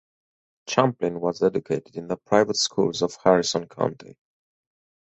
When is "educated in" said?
1.43-2.07